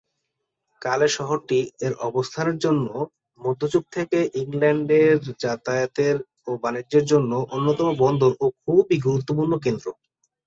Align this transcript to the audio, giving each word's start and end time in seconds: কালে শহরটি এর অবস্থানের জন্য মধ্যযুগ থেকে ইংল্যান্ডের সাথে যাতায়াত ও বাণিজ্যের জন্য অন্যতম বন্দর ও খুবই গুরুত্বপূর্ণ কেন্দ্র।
কালে 0.81 1.07
শহরটি 1.09 1.57
এর 1.85 1.93
অবস্থানের 2.09 2.57
জন্য 2.57 2.85
মধ্যযুগ 3.41 3.83
থেকে 3.91 4.17
ইংল্যান্ডের 4.41 5.15
সাথে 5.17 5.41
যাতায়াত 5.43 5.97
ও 6.47 6.61
বাণিজ্যের 6.63 7.05
জন্য 7.11 7.31
অন্যতম 7.55 7.89
বন্দর 8.03 8.31
ও 8.39 8.55
খুবই 8.61 8.97
গুরুত্বপূর্ণ 9.05 9.53
কেন্দ্র। 9.65 9.85